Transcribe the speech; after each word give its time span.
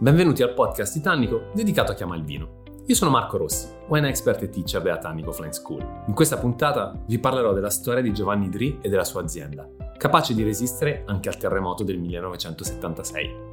Benvenuti 0.00 0.44
al 0.44 0.54
podcast 0.54 0.92
Titanico 0.92 1.50
dedicato 1.52 1.90
a 1.90 1.94
chi 1.96 2.04
ama 2.04 2.14
il 2.14 2.22
vino. 2.22 2.62
Io 2.86 2.94
sono 2.94 3.10
Marco 3.10 3.36
Rossi, 3.36 3.66
wine 3.88 4.08
expert 4.08 4.40
e 4.44 4.48
teacher 4.48 4.80
della 4.80 4.98
Tannico 4.98 5.32
Flying 5.32 5.52
School. 5.52 5.84
In 6.06 6.14
questa 6.14 6.38
puntata 6.38 6.96
vi 7.06 7.18
parlerò 7.18 7.52
della 7.52 7.68
storia 7.68 8.00
di 8.00 8.12
Giovanni 8.12 8.48
Dri 8.48 8.78
e 8.80 8.88
della 8.88 9.02
sua 9.02 9.22
azienda, 9.22 9.68
capace 9.96 10.34
di 10.34 10.44
resistere 10.44 11.02
anche 11.04 11.28
al 11.28 11.36
terremoto 11.36 11.82
del 11.82 11.98
1976. 11.98 13.47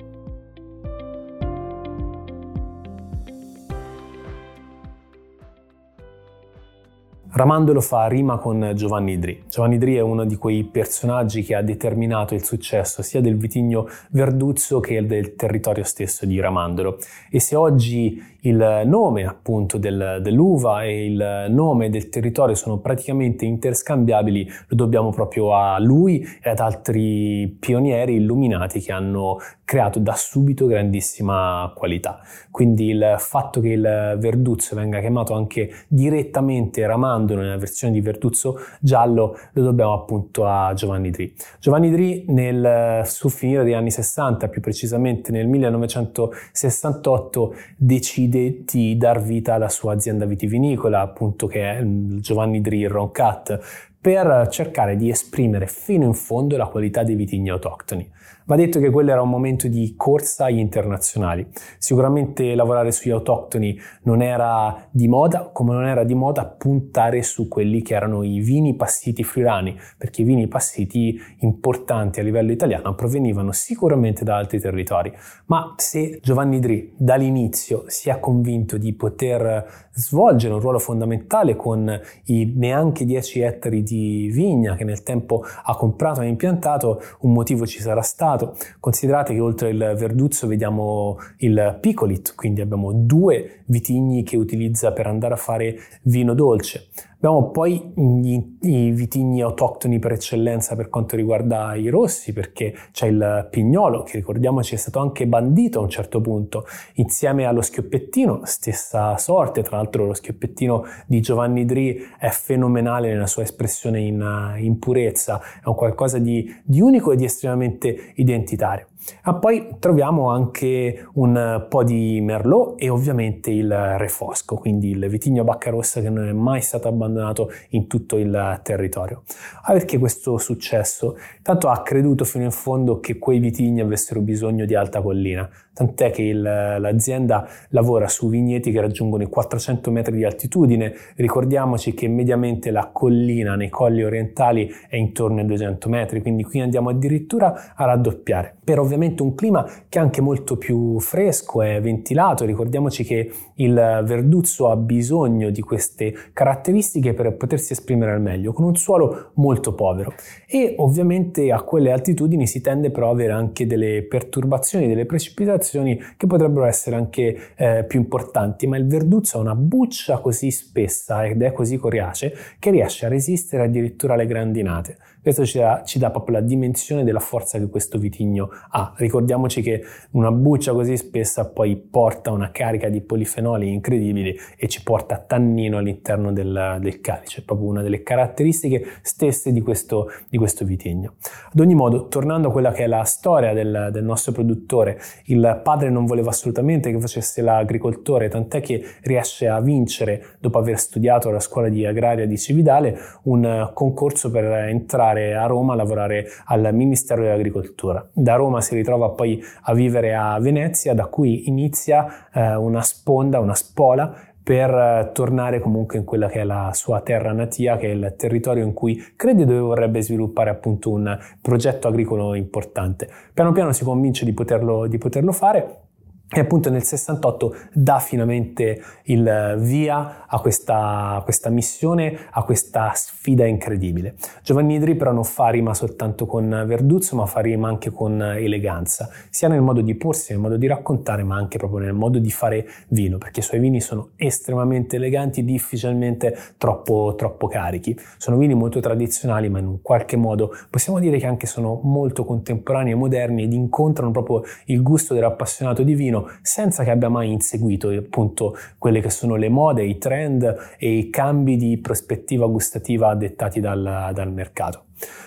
Ramandolo 7.36 7.82
fa 7.82 8.08
rima 8.08 8.38
con 8.38 8.72
Giovanni 8.76 9.20
Dri. 9.20 9.44
Giovanni 9.50 9.78
Dri 9.78 9.96
è 9.96 10.00
uno 10.00 10.24
di 10.24 10.38
quei 10.38 10.64
personaggi 10.64 11.44
che 11.44 11.54
ha 11.54 11.62
determinato 11.62 12.34
il 12.34 12.46
successo 12.46 13.02
sia 13.02 13.20
del 13.20 13.36
vitigno 13.36 13.90
Verduzzo 14.12 14.80
che 14.80 15.06
del 15.06 15.36
territorio 15.36 15.84
stesso 15.84 16.26
di 16.26 16.40
Ramandolo. 16.40 16.98
E 17.30 17.42
se 17.42 17.58
oggi 17.58 18.24
il 18.46 18.84
nome 18.86 19.26
appunto 19.26 19.78
del, 19.78 20.20
dell'uva 20.22 20.84
e 20.84 21.08
il 21.08 21.48
nome 21.50 21.90
del 21.90 22.08
territorio 22.08 22.56
sono 22.56 22.78
praticamente 22.78 23.44
interscambiabili, 23.44 24.50
lo 24.68 24.76
dobbiamo 24.78 25.10
proprio 25.10 25.54
a 25.56 25.78
lui 25.78 26.26
e 26.42 26.50
ad 26.50 26.60
altri 26.60 27.54
pionieri 27.60 28.16
illuminati 28.16 28.80
che 28.80 28.94
hanno 28.94 29.40
creato 29.66 30.00
da 30.00 30.14
subito 30.14 30.68
grandissima 30.68 31.72
qualità. 31.76 32.22
Quindi 32.50 32.90
il 32.90 33.16
fatto 33.18 33.60
che 33.60 33.70
il 33.70 34.16
Verduzzo 34.20 34.76
venga 34.76 35.00
chiamato 35.00 35.34
anche 35.34 35.72
direttamente 35.88 36.86
Ramandolo 36.86 37.42
nella 37.42 37.58
versione 37.58 37.94
di 37.94 38.00
Verduzzo 38.00 38.60
giallo 38.80 39.38
lo 39.52 39.64
dobbiamo 39.64 39.94
appunto 39.94 40.46
a 40.46 40.74
Giovanni 40.74 41.10
Dri. 41.10 41.34
Giovanni 41.60 41.92
Dri 41.92 42.26
nel 42.28 43.02
sul 43.06 43.32
finire 43.32 43.64
degli 43.64 43.74
anni 43.74 43.92
60, 43.92 44.48
più 44.48 44.62
precisamente 44.62 45.32
nel 45.32 45.48
1968, 45.48 47.56
decide 47.76 48.04
decide 48.06 48.64
di 48.66 48.98
dar 48.98 49.22
vita 49.22 49.56
alla 49.56 49.70
sua 49.70 49.94
azienda 49.94 50.26
vitivinicola, 50.26 51.02
appunto 51.02 51.48
che 51.48 51.78
è 51.78 51.84
Giovanni 51.84 52.62
Dri 52.62 52.86
Roncat, 52.86 53.60
per 54.00 54.48
cercare 54.52 54.96
di 54.96 55.10
esprimere 55.10 55.66
fino 55.66 56.06
in 56.06 56.14
fondo 56.14 56.58
la 56.58 56.68
qualità 56.68 57.04
dei 57.04 57.16
vitigni 57.16 57.50
autoctoni. 57.50 58.08
Va 58.48 58.56
detto 58.56 58.80
che 58.80 58.92
quello 58.92 59.10
era 59.10 59.24
un 59.24 59.30
momento 59.30 59.68
di 59.68 59.96
corsa 59.98 60.46
agli 60.46 60.60
internazionali. 60.60 61.48
Sicuramente 61.80 62.54
lavorare 62.54 62.92
sugli 62.92 63.12
autoctoni 63.12 63.76
non 64.04 64.22
era 64.22 64.88
di 64.92 65.08
moda, 65.08 65.50
come 65.52 65.74
non 65.74 65.88
era 65.88 66.04
di 66.04 66.14
moda 66.14 66.46
puntare 66.46 67.24
su 67.24 67.48
quelli 67.48 67.82
che 67.82 67.96
erano 67.96 68.22
i 68.22 68.42
vini 68.42 68.76
passiti 68.76 69.24
friulani, 69.24 69.76
perché 69.98 70.22
i 70.22 70.26
vini 70.26 70.48
passiti 70.48 71.20
importanti 71.40 72.20
a 72.20 72.24
livello 72.24 72.52
italiano 72.52 72.94
provenivano 72.94 73.52
sicuramente 73.52 74.24
da 74.24 74.36
altri 74.36 74.60
territori. 74.60 75.12
Ma 75.48 75.74
se 75.78 76.20
Giovanni 76.22 76.60
Dri 76.60 76.94
dall'inizio 76.96 77.86
si 77.88 78.12
è 78.12 78.20
convinto 78.20 78.78
di 78.78 78.94
poter 78.94 79.88
svolgere 79.92 80.54
un 80.54 80.60
ruolo 80.60 80.78
fondamentale 80.78 81.56
con 81.56 82.00
i 82.26 82.54
neanche 82.56 83.06
10 83.06 83.40
ettari 83.40 83.82
di 83.82 84.30
vigna 84.32 84.76
che 84.76 84.84
nel 84.84 85.02
tempo 85.02 85.44
ha 85.64 85.76
comprato 85.76 86.22
e 86.22 86.28
impiantato, 86.28 87.02
un 87.22 87.34
motivo 87.34 87.66
ci 87.66 87.82
sarà 87.82 88.04
stato 88.04 88.34
passato. 88.36 88.58
Considerate 88.80 89.34
che 89.34 89.40
oltre 89.40 89.70
il 89.70 89.94
Verduzzo 89.98 90.48
vediamo 90.48 91.18
il 91.38 91.78
Picolit, 91.80 92.36
quindi 92.36 92.62
abbiamo 92.62 92.92
due 92.94 93.64
vitigni 93.66 94.24
che 94.24 94.38
utilizza 94.38 94.92
per 94.92 95.08
andare 95.08 95.34
a 95.34 95.38
fare 95.38 95.78
vino 96.04 96.34
dolce. 96.34 96.88
Abbiamo 97.16 97.50
poi 97.50 97.94
i, 97.96 98.58
i 98.62 98.92
vitigni 98.92 99.42
autoctoni 99.42 100.00
per 100.00 100.12
eccellenza 100.12 100.76
per 100.76 100.90
quanto 100.90 101.16
riguarda 101.16 101.74
i 101.76 101.88
rossi, 101.90 102.34
perché 102.34 102.74
c'è 102.92 103.08
il 103.08 103.48
pignolo, 103.50 104.04
che 104.04 104.18
ricordiamoci 104.18 104.76
è 104.76 104.78
stato 104.78 105.00
anche 105.00 105.26
bandito 105.26 105.80
a 105.80 105.84
un 105.84 105.90
certo 105.90 106.22
punto, 106.22 106.66
insieme 106.96 107.46
allo 107.46 107.62
schioppettino, 107.62 108.42
stessa 108.44 109.18
sorte, 109.18 109.64
tra 109.64 109.78
l'altro 109.78 110.06
lo 110.06 110.14
schioppettino 110.14 110.84
di 111.08 111.22
Giovanni 111.22 111.66
Dri 111.66 111.98
è 112.18 112.30
fenomenale 112.30 113.10
nella 113.10 113.28
sua 113.28 113.44
espressione 113.44 114.02
in, 114.02 114.56
in 114.60 114.78
purezza, 114.78 115.42
è 115.64 115.68
un 115.68 115.76
qualcosa 115.76 116.20
di, 116.20 116.54
di 116.64 116.82
unico 116.82 117.12
e 117.12 117.16
di 117.16 117.24
estremamente 117.24 118.14
identitario. 118.16 118.88
Ah, 119.24 119.36
poi 119.36 119.76
troviamo 119.80 120.30
anche 120.30 121.08
un 121.14 121.66
po' 121.70 121.84
di 121.84 122.20
Merlot 122.22 122.82
e 122.82 122.90
ovviamente 122.90 123.52
il 123.52 123.72
Refosco, 123.98 124.56
quindi 124.56 124.92
il 124.92 125.08
vitigno 125.08 125.44
bacca 125.44 125.70
rossa 125.70 126.02
che 126.02 126.10
non 126.10 126.28
è 126.28 126.32
mai 126.32 126.62
stato 126.62 126.88
abbandonato 126.88 127.52
in 127.70 127.88
tutto 127.88 128.18
il 128.18 128.60
territorio. 128.64 129.24
Ah, 129.64 129.74
perché 129.74 129.98
questo 129.98 130.38
successo? 130.38 131.18
Tanto 131.42 131.70
ha 131.70 131.82
creduto 131.82 132.26
fino 132.26 132.44
in 132.44 132.52
fondo 132.52 133.00
che 133.00 133.18
quei 133.18 133.40
vitigni 133.40 133.82
avessero 133.82 134.22
bisogno 134.22 134.66
di 134.66 134.76
alta 134.76 135.02
collina, 135.02 135.50
tant'è 135.76 136.10
che 136.10 136.22
il, 136.22 136.42
l'azienda 136.42 137.48
lavora 137.70 138.08
su 138.08 138.30
vigneti 138.30 138.72
che 138.72 138.80
raggiungono 138.80 139.24
i 139.24 139.28
400 139.28 139.92
metri 139.92 140.16
di 140.16 140.24
altitudine. 140.24 140.94
Ricordiamoci 141.18 141.94
che 141.94 142.08
mediamente 142.08 142.72
la 142.72 142.90
collina 142.92 143.56
nei 143.56 143.70
colli 143.70 144.02
orientali 144.02 144.72
è 144.88 144.96
intorno 144.96 145.42
ai 145.42 145.46
200 145.46 145.90
metri, 145.90 146.22
quindi 146.22 146.44
qui 146.44 146.62
andiamo 146.62 146.90
addirittura 146.90 147.74
a 147.76 147.86
raddoppiare. 147.86 148.56
Per 148.64 148.80
ovviamente 148.80 149.22
un 149.22 149.36
clima 149.36 149.70
che 149.90 150.00
è 150.00 150.02
anche 150.02 150.22
molto 150.22 150.56
più 150.56 150.98
fresco 151.00 151.62
e 151.62 151.82
ventilato. 151.82 152.46
Ricordiamoci 152.46 153.04
che 153.04 153.30
il 153.56 153.74
verduzzo 154.06 154.70
ha 154.70 154.78
bisogno 154.78 155.50
di 155.50 155.62
queste 155.62 156.14
caratteristiche 156.32 157.14
per 157.14 157.36
potersi 157.36 157.74
esprimere 157.74 158.14
al 158.14 158.22
meglio, 158.22 158.54
con 158.54 158.64
un 158.64 158.78
suolo 158.78 159.32
molto 159.34 159.74
povero. 159.76 160.14
E 160.48 160.76
ovviamente 160.78 161.52
a 161.52 161.62
quelle 161.64 161.92
altitudini 161.92 162.48
si 162.48 162.62
tende 162.62 162.92
però 162.92 163.08
ad 163.08 163.16
avere 163.16 163.34
anche 163.34 163.68
delle 163.68 164.04
perturbazioni, 164.04 164.88
delle 164.88 165.06
precipitazioni 165.06 165.64
situazioni 165.66 166.00
che 166.16 166.28
potrebbero 166.28 166.66
essere 166.66 166.96
anche 166.96 167.54
eh, 167.56 167.84
più 167.88 168.00
importanti, 168.00 168.68
ma 168.68 168.78
il 168.78 168.88
verduzzo 168.88 169.38
ha 169.38 169.42
una 169.42 169.56
buccia 169.56 170.20
così 170.20 170.52
spessa 170.52 171.26
ed 171.26 171.42
è 171.42 171.52
così 171.52 171.78
coriace 171.78 172.34
che 172.60 172.70
riesce 172.70 173.06
a 173.06 173.10
resistere 173.10 173.64
addirittura 173.64 174.14
alle 174.14 174.28
grandinate. 174.28 174.98
Questo 175.26 175.44
ci 175.44 175.58
dà, 175.58 175.82
ci 175.84 175.98
dà 175.98 176.12
proprio 176.12 176.36
la 176.36 176.42
dimensione 176.44 177.04
della 177.04 177.20
forza 177.20 177.58
che 177.58 177.68
questo 177.68 177.98
vitigno 177.98 178.50
ha. 178.70 178.94
Ricordiamoci 178.96 179.64
che 179.64 179.84
una 180.12 180.30
buccia 180.30 180.72
così 180.72 180.96
spessa 180.98 181.50
poi 181.50 181.78
porta 181.78 182.30
una 182.30 182.52
carica 182.52 182.90
di 182.90 183.02
polifenoli 183.02 183.74
incredibili 183.74 184.38
e 184.56 184.68
ci 184.68 184.84
porta 184.84 185.18
tannino 185.18 185.80
all'interno 185.80 186.32
del, 186.32 186.78
del 186.80 187.02
calice, 187.02 187.42
è 187.42 187.44
proprio 187.44 187.70
una 187.70 187.82
delle 187.82 188.04
caratteristiche 188.04 188.86
stesse 189.02 189.52
di 189.52 189.62
questo, 189.62 190.12
di 190.30 190.38
questo 190.38 190.64
vitigno. 190.64 191.16
Ad 191.52 191.60
ogni 191.60 191.74
modo, 191.74 192.08
tornando 192.08 192.50
a 192.50 192.52
quella 192.52 192.72
che 192.72 192.84
è 192.84 192.88
la 192.88 193.04
storia 193.04 193.52
del, 193.54 193.90
del 193.92 194.04
nostro 194.04 194.32
produttore, 194.32 195.00
il 195.24 195.60
padre 195.64 195.90
non 195.90 196.06
voleva 196.06 196.30
assolutamente 196.30 196.92
che 196.92 197.00
facesse 197.00 197.42
l'agricoltore, 197.42 198.30
tant'è 198.30 198.62
che 198.62 198.84
riesce 199.02 199.48
a 199.48 199.60
vincere, 199.60 200.38
dopo 200.40 200.60
aver 200.60 200.78
studiato 200.78 201.30
alla 201.30 201.40
scuola 201.40 201.68
di 201.68 201.84
agraria 201.84 202.28
di 202.28 202.38
Cividale, 202.38 202.96
un 203.24 203.72
concorso 203.74 204.30
per 204.30 204.44
entrare 204.46 205.14
andare 205.16 205.36
a 205.36 205.46
Roma 205.46 205.74
a 205.74 205.76
lavorare 205.76 206.28
al 206.46 206.74
Ministero 206.74 207.22
dell'Agricoltura. 207.22 208.08
Da 208.12 208.36
Roma 208.36 208.62
si 208.62 208.76
ritrova 208.76 209.10
poi 209.10 209.42
a 209.64 209.74
vivere 209.74 210.14
a 210.14 210.38
Venezia, 210.40 210.94
da 210.94 211.06
cui 211.06 211.48
inizia 211.48 212.30
eh, 212.34 212.56
una 212.56 212.82
sponda, 212.82 213.40
una 213.40 213.56
spola 213.56 214.14
per 214.44 214.70
eh, 214.70 215.10
tornare 215.12 215.60
comunque 215.60 215.98
in 215.98 216.04
quella 216.04 216.28
che 216.28 216.42
è 216.42 216.44
la 216.44 216.70
sua 216.74 217.02
terra 217.02 217.32
natia, 217.32 217.78
che 217.78 217.88
è 217.88 217.92
il 217.92 218.14
territorio 218.18 218.64
in 218.64 218.74
cui 218.74 219.14
crede 219.16 219.46
dove 219.46 219.60
vorrebbe 219.60 220.02
sviluppare 220.02 220.50
appunto 220.50 220.92
un 220.92 221.18
progetto 221.42 221.88
agricolo 221.88 222.36
importante. 222.36 223.10
Piano 223.34 223.52
piano 223.54 223.72
si 223.72 223.84
convince 223.84 224.26
di 224.26 224.34
poterlo, 224.34 224.86
di 224.88 224.98
poterlo 224.98 225.32
fare 225.32 225.85
e 226.28 226.40
appunto 226.40 226.72
nel 226.72 226.82
68 226.84 227.56
dà 227.72 228.00
finalmente 228.00 228.82
il 229.04 229.56
via 229.60 230.26
a 230.26 230.40
questa, 230.40 231.22
questa, 231.24 231.50
missione, 231.50 232.18
a 232.32 232.44
questa 232.44 232.92
sfida 232.96 233.46
incredibile. 233.46 234.16
Giovanni 234.44 234.76
Idri 234.76 234.96
però 234.96 235.12
non 235.12 235.24
fa 235.24 235.50
rima 235.50 235.76
soltanto 235.76 236.26
con 236.26 236.64
Verduzzo, 236.66 237.16
ma 237.16 237.28
fa 237.28 237.42
rima 237.42 237.68
anche 237.68 237.92
con 237.92 238.20
eleganza, 238.22 239.08
sia 239.30 239.48
nel 239.48 239.62
modo 239.62 239.82
di 239.82 239.94
porsi, 239.94 240.32
nel 240.32 240.42
modo 240.42 240.58
di 240.58 240.66
raccontare, 240.66 241.24
ma 241.24 241.36
anche 241.36 241.60
proprio 241.60 241.80
nel 241.80 241.94
modo 241.94 242.18
di 242.18 242.32
fare 242.32 242.68
vino, 242.88 243.20
perché 243.20 243.42
i 243.42 243.44
suoi 243.44 243.60
vini 243.60 243.80
sono 243.80 244.10
estremamente 244.16 244.96
eleganti, 244.96 245.46
difficilmente 245.46 246.36
troppo, 246.58 247.14
troppo 247.16 247.48
carichi. 247.48 247.96
Sono 248.18 248.38
vini 248.38 248.56
molto 248.56 248.80
tradizionali, 248.80 249.48
ma 249.48 249.60
in 249.60 249.68
un 249.68 249.82
qualche 249.84 250.18
modo 250.18 250.52
possiamo 250.72 251.00
dire 251.00 251.20
che 251.20 251.28
anche 251.28 251.46
sono 251.46 251.80
molto 251.84 252.26
contemporanei 252.26 252.94
e 252.94 252.96
moderni 252.96 253.44
ed 253.44 253.54
incontrano 253.54 254.10
proprio 254.10 254.42
il 254.66 254.82
gusto 254.82 255.14
dell'appassionato 255.14 255.84
di 255.84 255.94
vino 255.94 256.15
senza 256.42 256.84
che 256.84 256.92
abbia 256.92 257.10
mai 257.10 257.32
inseguito 257.32 257.90
appunto 257.90 258.56
quelle 258.78 259.02
che 259.02 259.10
sono 259.10 259.36
le 259.36 259.50
mode, 259.50 259.84
i 259.84 259.98
trend 259.98 260.76
e 260.78 260.92
i 260.92 261.10
cambi 261.10 261.58
di 261.58 261.78
prospettiva 261.78 262.46
gustativa 262.48 263.14
dettati 263.16 263.60
dal, 263.60 264.12
dal 264.14 264.32
mercato. 264.32 264.86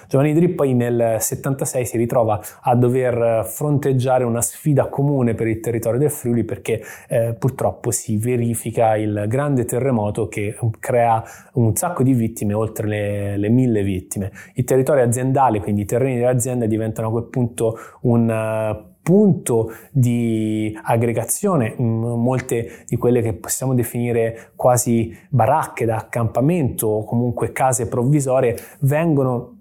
Giovanni 0.08 0.32
Drip 0.32 0.54
poi 0.54 0.72
nel 0.72 1.16
76 1.20 1.84
si 1.84 1.96
ritrova 1.98 2.40
a 2.62 2.74
dover 2.74 3.44
fronteggiare 3.44 4.24
una 4.24 4.40
sfida 4.40 4.86
comune 4.86 5.34
per 5.34 5.46
il 5.46 5.60
territorio 5.60 5.98
del 5.98 6.10
Friuli 6.10 6.44
perché 6.44 6.82
eh, 7.08 7.34
purtroppo 7.38 7.90
si 7.90 8.16
verifica 8.16 8.96
il 8.96 9.26
grande 9.28 9.66
terremoto 9.66 10.28
che 10.28 10.56
crea 10.80 11.22
un 11.54 11.76
sacco 11.76 12.02
di 12.02 12.14
vittime, 12.14 12.54
oltre 12.54 12.88
le, 12.88 13.36
le 13.36 13.48
mille 13.50 13.82
vittime. 13.82 14.32
Il 14.54 14.64
territorio 14.64 15.04
aziendale, 15.04 15.60
quindi 15.60 15.82
i 15.82 15.86
terreni 15.86 16.16
dell'azienda 16.16 16.64
diventano 16.64 17.08
a 17.08 17.10
quel 17.10 17.24
punto 17.24 17.76
un 18.02 18.86
punto 19.02 19.72
di 19.90 20.76
aggregazione, 20.82 21.74
molte 21.78 22.84
di 22.86 22.96
quelle 22.96 23.22
che 23.22 23.32
possiamo 23.34 23.74
definire 23.74 24.52
quasi 24.54 25.16
baracche 25.30 25.84
da 25.84 25.96
accampamento 25.96 26.86
o 26.86 27.04
comunque 27.04 27.52
case 27.52 27.88
provvisorie 27.88 28.56
vengono 28.80 29.57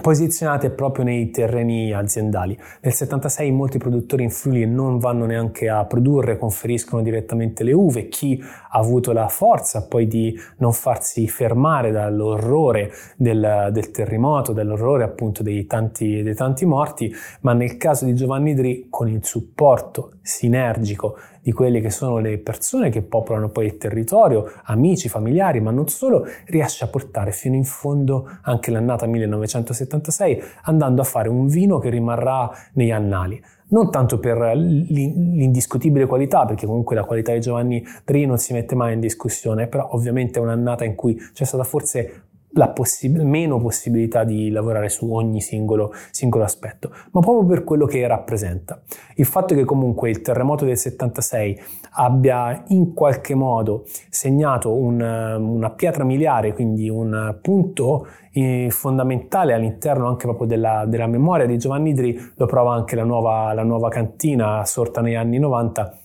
posizionate 0.00 0.70
proprio 0.70 1.04
nei 1.04 1.30
terreni 1.30 1.92
aziendali. 1.92 2.58
Nel 2.80 2.92
76 2.92 3.50
molti 3.50 3.78
produttori 3.78 4.22
in 4.22 4.30
Friuli 4.30 4.66
non 4.66 4.98
vanno 4.98 5.26
neanche 5.26 5.68
a 5.68 5.84
produrre, 5.84 6.38
conferiscono 6.38 7.02
direttamente 7.02 7.64
le 7.64 7.72
uve. 7.72 8.08
Chi 8.08 8.40
ha 8.40 8.78
avuto 8.78 9.12
la 9.12 9.28
forza 9.28 9.86
poi 9.86 10.06
di 10.06 10.38
non 10.58 10.72
farsi 10.72 11.28
fermare 11.28 11.90
dall'orrore 11.90 12.90
del, 13.16 13.68
del 13.72 13.90
terremoto, 13.90 14.52
dall'orrore 14.52 15.04
appunto 15.04 15.42
dei 15.42 15.66
tanti, 15.66 16.22
dei 16.22 16.34
tanti 16.34 16.64
morti, 16.64 17.12
ma 17.40 17.52
nel 17.52 17.76
caso 17.76 18.04
di 18.04 18.14
Giovanni 18.14 18.54
Dri 18.54 18.86
con 18.90 19.08
il 19.08 19.24
supporto 19.24 20.12
sinergico 20.22 21.16
di 21.48 21.54
quelle 21.54 21.80
che 21.80 21.88
sono 21.88 22.18
le 22.18 22.36
persone 22.36 22.90
che 22.90 23.00
popolano 23.00 23.48
poi 23.48 23.64
il 23.64 23.78
territorio, 23.78 24.52
amici, 24.64 25.08
familiari, 25.08 25.62
ma 25.62 25.70
non 25.70 25.88
solo, 25.88 26.26
riesce 26.44 26.84
a 26.84 26.88
portare 26.88 27.32
fino 27.32 27.56
in 27.56 27.64
fondo 27.64 28.28
anche 28.42 28.70
l'annata 28.70 29.06
1976, 29.06 30.42
andando 30.64 31.00
a 31.00 31.04
fare 31.06 31.30
un 31.30 31.46
vino 31.46 31.78
che 31.78 31.88
rimarrà 31.88 32.50
negli 32.74 32.90
annali. 32.90 33.42
Non 33.68 33.90
tanto 33.90 34.18
per 34.18 34.38
l'indiscutibile 34.54 36.04
qualità, 36.04 36.44
perché 36.44 36.66
comunque 36.66 36.94
la 36.94 37.04
qualità 37.04 37.32
di 37.32 37.40
Giovanni 37.40 37.82
Dri 38.04 38.26
non 38.26 38.36
si 38.36 38.52
mette 38.52 38.74
mai 38.74 38.92
in 38.92 39.00
discussione, 39.00 39.68
però 39.68 39.88
ovviamente 39.92 40.38
è 40.38 40.42
un'annata 40.42 40.84
in 40.84 40.94
cui 40.94 41.16
c'è 41.32 41.44
stata 41.44 41.64
forse 41.64 42.27
possib- 42.74 43.20
meno 43.20 43.58
possibilità 43.58 44.24
di 44.24 44.50
lavorare 44.50 44.88
su 44.88 45.12
ogni 45.12 45.40
singolo, 45.40 45.92
singolo, 46.10 46.44
aspetto, 46.44 46.90
ma 47.12 47.20
proprio 47.20 47.46
per 47.46 47.64
quello 47.64 47.86
che 47.86 48.06
rappresenta. 48.06 48.80
Il 49.16 49.26
fatto 49.26 49.54
che 49.54 49.64
comunque 49.64 50.10
il 50.10 50.20
terremoto 50.22 50.64
del 50.64 50.76
76 50.76 51.60
abbia 51.92 52.64
in 52.68 52.94
qualche 52.94 53.34
modo 53.34 53.84
segnato 54.08 54.74
un, 54.74 55.00
una 55.00 55.70
pietra 55.70 56.04
miliare, 56.04 56.52
quindi 56.52 56.88
un 56.88 57.38
punto 57.40 58.06
eh, 58.32 58.68
fondamentale 58.70 59.52
all'interno 59.52 60.08
anche 60.08 60.26
proprio 60.26 60.46
della, 60.46 60.84
della, 60.86 61.06
memoria 61.06 61.46
di 61.46 61.58
Giovanni 61.58 61.92
Dri, 61.94 62.18
lo 62.36 62.46
prova 62.46 62.74
anche 62.74 62.94
la 62.96 63.04
nuova, 63.04 63.52
la 63.52 63.64
nuova 63.64 63.88
cantina 63.88 64.64
sorta 64.64 65.00
negli 65.00 65.14
anni 65.14 65.38
90 65.38 65.98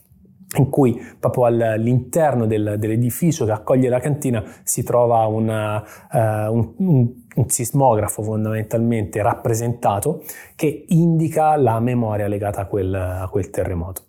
in 0.55 0.69
cui 0.69 0.99
proprio 1.19 1.45
all'interno 1.45 2.45
del, 2.45 2.75
dell'edificio 2.77 3.45
che 3.45 3.51
accoglie 3.51 3.89
la 3.89 3.99
cantina 3.99 4.43
si 4.63 4.83
trova 4.83 5.25
una, 5.25 5.77
uh, 5.77 6.17
un, 6.53 6.73
un, 6.77 7.09
un, 7.35 7.49
sismografo 7.49 8.21
fondamentalmente 8.23 9.21
rappresentato 9.21 10.23
che 10.55 10.85
indica 10.89 11.55
la 11.55 11.79
memoria 11.79 12.27
legata 12.27 12.61
a 12.61 12.65
quel, 12.65 12.93
a 12.93 13.27
quel 13.29 13.49
terremoto. 13.49 14.03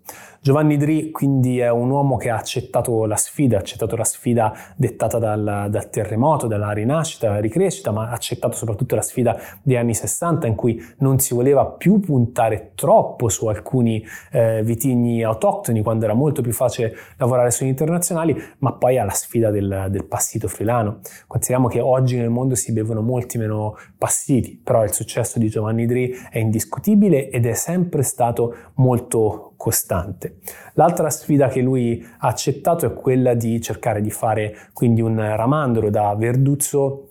Giovanni 0.44 0.76
Dri 0.76 1.10
quindi 1.10 1.58
è 1.58 1.70
un 1.70 1.88
uomo 1.88 2.18
che 2.18 2.28
ha 2.28 2.36
accettato 2.36 3.06
la 3.06 3.16
sfida, 3.16 3.56
ha 3.56 3.60
accettato 3.60 3.96
la 3.96 4.04
sfida 4.04 4.54
dettata 4.76 5.18
dal, 5.18 5.68
dal 5.70 5.88
terremoto, 5.88 6.46
dalla 6.46 6.70
rinascita, 6.70 7.28
dalla 7.28 7.40
ricrescita, 7.40 7.92
ma 7.92 8.10
ha 8.10 8.12
accettato 8.12 8.54
soprattutto 8.54 8.94
la 8.94 9.00
sfida 9.00 9.40
degli 9.62 9.76
anni 9.76 9.94
60 9.94 10.46
in 10.46 10.54
cui 10.54 10.78
non 10.98 11.18
si 11.18 11.32
voleva 11.32 11.64
più 11.64 11.98
puntare 11.98 12.72
troppo 12.74 13.30
su 13.30 13.46
alcuni 13.46 14.04
eh, 14.32 14.62
vitigni 14.62 15.22
autoctoni 15.22 15.80
quando 15.80 16.04
era 16.04 16.12
molto 16.12 16.42
più 16.42 16.52
facile 16.52 16.94
lavorare 17.16 17.50
sugli 17.50 17.68
internazionali, 17.68 18.36
ma 18.58 18.74
poi 18.74 18.98
alla 18.98 19.12
sfida 19.12 19.50
del, 19.50 19.86
del 19.88 20.04
passito 20.04 20.46
frilano. 20.46 20.98
Consideriamo 21.26 21.68
che 21.68 21.80
oggi 21.80 22.18
nel 22.18 22.28
mondo 22.28 22.54
si 22.54 22.70
bevono 22.74 23.00
molti 23.00 23.38
meno 23.38 23.78
passiti, 23.96 24.60
però 24.62 24.84
il 24.84 24.92
successo 24.92 25.38
di 25.38 25.48
Giovanni 25.48 25.86
Dri 25.86 26.14
è 26.28 26.36
indiscutibile 26.36 27.30
ed 27.30 27.46
è 27.46 27.54
sempre 27.54 28.02
stato 28.02 28.54
molto 28.74 29.53
costante. 29.56 30.38
L'altra 30.74 31.10
sfida 31.10 31.48
che 31.48 31.60
lui 31.60 32.04
ha 32.18 32.28
accettato 32.28 32.86
è 32.86 32.92
quella 32.92 33.34
di 33.34 33.60
cercare 33.60 34.00
di 34.00 34.10
fare 34.10 34.56
quindi 34.72 35.00
un 35.00 35.16
ramandolo 35.16 35.90
da 35.90 36.14
Verduzzo 36.14 37.10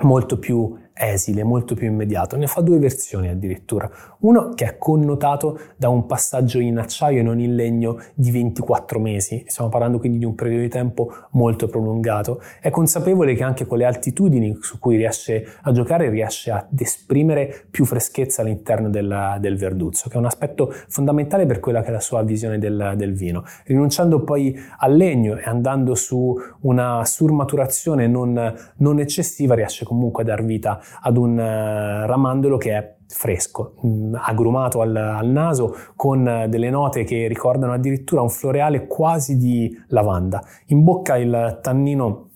molto 0.00 0.38
più 0.38 0.76
esile, 0.94 1.42
molto 1.44 1.74
più 1.74 1.86
immediato. 1.86 2.36
Ne 2.36 2.46
fa 2.46 2.60
due 2.60 2.78
versioni 2.78 3.28
addirittura. 3.28 3.90
Uno 4.20 4.50
che 4.54 4.64
è 4.64 4.78
connotato 4.78 5.58
da 5.76 5.88
un 5.88 6.06
passaggio 6.06 6.58
in 6.58 6.78
acciaio 6.78 7.20
e 7.20 7.22
non 7.22 7.40
in 7.40 7.54
legno 7.54 7.98
di 8.14 8.30
24 8.30 8.98
mesi. 8.98 9.44
Stiamo 9.46 9.70
parlando 9.70 9.98
quindi 9.98 10.18
di 10.18 10.24
un 10.24 10.34
periodo 10.34 10.62
di 10.62 10.68
tempo 10.68 11.12
molto 11.30 11.66
prolungato. 11.66 12.40
È 12.60 12.70
consapevole 12.70 13.34
che 13.34 13.42
anche 13.42 13.66
con 13.66 13.78
le 13.78 13.84
altitudini 13.84 14.58
su 14.60 14.78
cui 14.78 14.96
riesce 14.96 15.46
a 15.62 15.72
giocare 15.72 16.08
riesce 16.10 16.50
ad 16.50 16.78
esprimere 16.78 17.66
più 17.70 17.84
freschezza 17.84 18.42
all'interno 18.42 18.90
del, 18.90 19.36
del 19.40 19.56
verduzzo, 19.56 20.08
che 20.08 20.16
è 20.16 20.18
un 20.18 20.26
aspetto 20.26 20.72
fondamentale 20.88 21.46
per 21.46 21.60
quella 21.60 21.82
che 21.82 21.88
è 21.88 21.92
la 21.92 22.00
sua 22.00 22.22
visione 22.22 22.58
del, 22.58 22.94
del 22.96 23.14
vino. 23.14 23.44
Rinunciando 23.64 24.22
poi 24.22 24.58
al 24.78 24.94
legno 24.94 25.36
e 25.36 25.44
andando 25.44 25.94
su 25.94 26.36
una 26.60 27.04
surmaturazione 27.04 28.06
non, 28.06 28.54
non 28.76 28.98
eccessiva 28.98 29.54
riesce 29.54 29.84
comunque 29.84 30.22
a 30.22 30.26
dar 30.26 30.44
vita 30.44 30.80
ad 31.00 31.16
un 31.16 31.32
uh, 31.32 32.06
ramandolo 32.06 32.56
che 32.56 32.76
è 32.76 32.94
fresco, 33.06 33.74
mm, 33.84 34.14
agrumato 34.18 34.80
al, 34.80 34.96
al, 34.96 35.28
naso 35.28 35.76
con 35.96 36.26
uh, 36.26 36.48
delle 36.48 36.70
note 36.70 37.04
che 37.04 37.26
ricordano 37.26 37.72
addirittura 37.72 38.22
un 38.22 38.30
floreale 38.30 38.86
quasi 38.86 39.36
di 39.36 39.76
lavanda. 39.88 40.42
In 40.66 40.82
bocca 40.82 41.16
il 41.16 41.58
tannino 41.60 42.30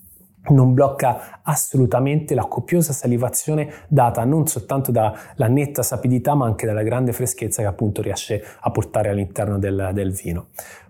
non 0.49 0.73
blocca 0.73 1.41
assolutamente 1.43 2.35
la 2.35 2.45
copiosa 2.45 2.93
salivazione 2.93 3.71
data 3.87 4.23
non 4.23 4.47
soltanto 4.47 4.91
dalla 4.91 5.47
netta 5.47 5.81
sapidità 5.81 6.35
ma 6.35 6.45
anche 6.45 6.65
dalla 6.65 6.83
grande 6.83 7.13
freschezza 7.13 7.61
che 7.61 7.67
appunto 7.67 8.01
riesce 8.01 8.43
a 8.59 8.71
portare 8.71 9.09
all'interno 9.09 9.57
del, 9.57 9.91
del 9.93 10.11
vino 10.11 10.47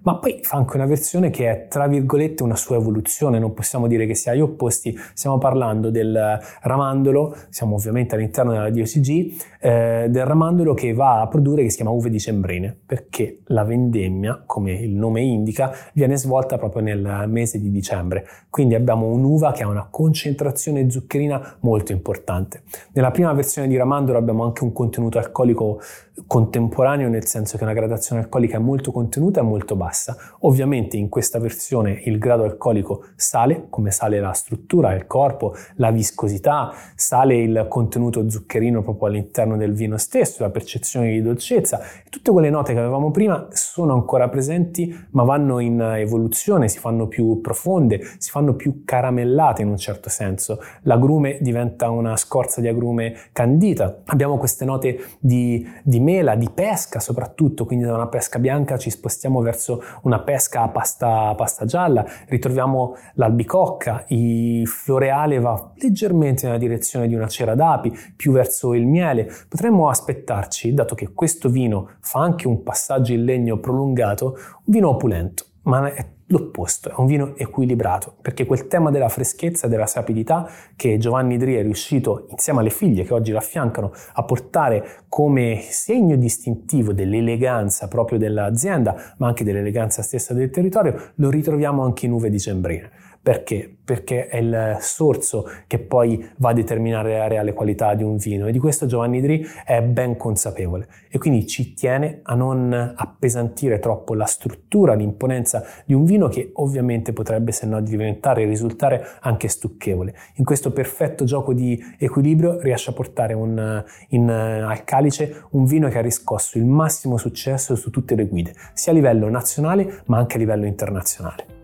ma 0.07 0.15
poi 0.15 0.39
fa 0.41 0.55
anche 0.55 0.77
una 0.77 0.85
versione 0.85 1.29
che 1.31 1.49
è 1.51 1.67
tra 1.67 1.85
virgolette 1.85 2.41
una 2.41 2.55
sua 2.55 2.77
evoluzione, 2.77 3.39
non 3.39 3.53
possiamo 3.53 3.87
dire 3.87 4.05
che 4.05 4.15
sia 4.15 4.31
agli 4.31 4.39
opposti, 4.39 4.97
stiamo 5.13 5.37
parlando 5.37 5.89
del 5.89 6.39
ramandolo, 6.61 7.35
siamo 7.49 7.75
ovviamente 7.75 8.15
all'interno 8.15 8.53
della 8.53 8.69
DOCG, 8.69 9.33
eh, 9.59 10.05
del 10.09 10.25
ramandolo 10.25 10.73
che 10.73 10.93
va 10.93 11.19
a 11.19 11.27
produrre 11.27 11.63
che 11.63 11.71
si 11.71 11.75
chiama 11.75 11.91
uve 11.91 12.09
dicembrine, 12.09 12.73
perché 12.85 13.39
la 13.47 13.65
vendemmia, 13.65 14.43
come 14.45 14.71
il 14.71 14.95
nome 14.95 15.23
indica, 15.23 15.73
viene 15.91 16.15
svolta 16.15 16.57
proprio 16.57 16.83
nel 16.83 17.25
mese 17.27 17.59
di 17.59 17.69
dicembre, 17.69 18.25
quindi 18.49 18.75
abbiamo 18.75 19.07
un'uva 19.07 19.51
che 19.51 19.63
ha 19.63 19.67
una 19.67 19.89
concentrazione 19.91 20.89
zuccherina 20.89 21.57
molto 21.59 21.91
importante. 21.91 22.63
Nella 22.93 23.11
prima 23.11 23.33
versione 23.33 23.67
di 23.67 23.75
ramandolo 23.75 24.17
abbiamo 24.17 24.45
anche 24.45 24.63
un 24.63 24.71
contenuto 24.71 25.17
alcolico 25.17 25.81
contemporaneo, 26.25 27.09
nel 27.09 27.25
senso 27.25 27.57
che 27.57 27.63
una 27.63 27.73
gradazione 27.73 28.21
alcolica 28.21 28.55
è 28.55 28.59
molto 28.59 28.91
contenuta 28.91 29.41
e 29.41 29.43
molto 29.43 29.75
bassa. 29.75 29.96
Ovviamente 30.41 30.97
in 30.97 31.09
questa 31.09 31.39
versione 31.39 32.01
il 32.05 32.17
grado 32.17 32.43
alcolico 32.43 33.05
sale, 33.15 33.67
come 33.69 33.91
sale 33.91 34.19
la 34.19 34.33
struttura, 34.33 34.93
il 34.93 35.07
corpo, 35.07 35.55
la 35.75 35.91
viscosità, 35.91 36.73
sale 36.95 37.37
il 37.37 37.65
contenuto 37.69 38.29
zuccherino 38.29 38.83
proprio 38.83 39.07
all'interno 39.07 39.57
del 39.57 39.73
vino 39.73 39.97
stesso, 39.97 40.43
la 40.43 40.49
percezione 40.49 41.11
di 41.11 41.21
dolcezza. 41.21 41.79
Tutte 42.09 42.31
quelle 42.31 42.49
note 42.49 42.73
che 42.73 42.79
avevamo 42.79 43.11
prima 43.11 43.47
sono 43.51 43.93
ancora 43.93 44.29
presenti, 44.29 44.95
ma 45.11 45.23
vanno 45.23 45.59
in 45.59 45.79
evoluzione, 45.81 46.69
si 46.69 46.79
fanno 46.79 47.07
più 47.07 47.41
profonde, 47.41 48.01
si 48.17 48.29
fanno 48.29 48.55
più 48.55 48.83
caramellate 48.85 49.61
in 49.61 49.69
un 49.69 49.77
certo 49.77 50.09
senso. 50.09 50.59
L'agrume 50.83 51.37
diventa 51.41 51.89
una 51.89 52.15
scorza 52.17 52.61
di 52.61 52.67
agrume 52.67 53.15
candita. 53.31 54.01
Abbiamo 54.05 54.37
queste 54.37 54.65
note 54.65 54.99
di, 55.19 55.67
di 55.83 55.99
mela, 55.99 56.35
di 56.35 56.49
pesca 56.49 56.99
soprattutto, 56.99 57.65
quindi 57.65 57.85
da 57.85 57.93
una 57.93 58.07
pesca 58.07 58.39
bianca 58.39 58.77
ci 58.77 58.89
spostiamo 58.89 59.41
verso 59.41 59.76
una 60.03 60.19
pesca 60.19 60.63
a 60.63 60.69
pasta, 60.69 61.33
pasta 61.35 61.65
gialla, 61.65 62.05
ritroviamo 62.27 62.95
l'albicocca, 63.13 64.05
il 64.07 64.67
floreale 64.67 65.39
va 65.39 65.71
leggermente 65.75 66.45
nella 66.45 66.57
direzione 66.57 67.07
di 67.07 67.15
una 67.15 67.27
cera 67.27 67.55
d'api, 67.55 67.95
più 68.15 68.31
verso 68.31 68.73
il 68.73 68.85
miele. 68.85 69.29
Potremmo 69.47 69.89
aspettarci, 69.89 70.73
dato 70.73 70.95
che 70.95 71.13
questo 71.13 71.49
vino 71.49 71.91
fa 71.99 72.19
anche 72.19 72.47
un 72.47 72.63
passaggio 72.63 73.13
in 73.13 73.23
legno 73.23 73.59
prolungato, 73.59 74.25
un 74.25 74.63
vino 74.65 74.89
opulento, 74.89 75.45
ma 75.63 75.91
è 75.91 76.05
l'opposto, 76.27 76.89
è 76.89 76.93
un 76.97 77.05
vino 77.05 77.35
equilibrato, 77.37 78.15
perché 78.21 78.45
quel 78.45 78.67
tema 78.67 78.91
della 78.91 79.09
freschezza 79.09 79.67
della 79.67 79.85
sapidità 79.85 80.49
che 80.75 80.97
Giovanni 80.97 81.37
Dri 81.37 81.55
è 81.55 81.61
riuscito, 81.61 82.27
insieme 82.29 82.59
alle 82.59 82.69
figlie 82.69 83.03
che 83.03 83.13
oggi 83.13 83.31
l'affiancano, 83.31 83.91
a 84.13 84.23
portare 84.23 85.03
come 85.07 85.59
segno 85.61 86.15
distintivo 86.15 86.91
dell'eleganza 86.93 87.87
proprio 87.87 88.19
dell'azienda, 88.19 89.13
ma 89.17 89.27
anche 89.27 89.43
dell'eleganza 89.43 90.01
stessa 90.01 90.33
del 90.33 90.49
territorio, 90.49 91.11
lo 91.15 91.29
ritroviamo 91.29 91.83
anche 91.83 92.05
in 92.05 92.11
uve 92.11 92.29
dicembrine 92.29 92.96
Perché? 93.27 93.69
Perché 93.83 94.27
è 94.27 94.37
il 94.37 94.77
sorso 94.79 95.49
che 95.67 95.79
poi 95.79 96.29
va 96.37 96.51
a 96.51 96.53
determinare 96.53 97.17
la 97.17 97.27
reale 97.27 97.51
qualità 97.51 97.93
di 97.93 98.01
un 98.01 98.15
vino 98.15 98.47
e 98.47 98.53
di 98.53 98.57
questo 98.57 98.85
Giovanni 98.85 99.19
Dri 99.19 99.45
è 99.65 99.81
ben 99.81 100.15
consapevole 100.15 100.87
e 101.09 101.17
quindi 101.17 101.45
ci 101.45 101.73
tiene 101.73 102.21
a 102.23 102.35
non 102.35 102.71
appesantire 102.95 103.79
troppo 103.79 104.13
la 104.13 104.23
struttura, 104.23 104.93
l'imponenza 104.93 105.61
di 105.83 105.93
un 105.93 106.05
vino 106.05 106.29
che 106.29 106.51
ovviamente 106.53 107.11
potrebbe 107.11 107.51
se 107.51 107.65
no 107.65 107.81
diventare 107.81 108.43
e 108.43 108.45
risultare 108.45 109.05
anche 109.19 109.49
stucchevole. 109.49 110.15
In 110.35 110.45
questo 110.45 110.71
perfetto 110.71 111.25
gioco 111.25 111.51
di 111.51 111.77
equilibrio 111.99 112.61
riesce 112.61 112.91
a 112.91 112.93
portare 112.93 113.33
un, 113.33 113.83
in, 114.11 114.29
al 114.29 114.85
calice 114.85 115.43
un 115.49 115.65
vino 115.65 115.89
che 115.89 115.97
ha 115.97 116.01
riscosso 116.01 116.57
il 116.57 116.63
massimo 116.63 117.17
successo 117.17 117.75
su 117.75 117.89
tutte 117.89 118.15
le 118.15 118.25
guide, 118.25 118.53
sia 118.71 118.93
a 118.93 118.95
livello 118.95 119.29
nazionale 119.29 120.03
ma 120.05 120.17
anche 120.17 120.37
a 120.37 120.39
livello 120.39 120.65
internazionale. 120.65 121.56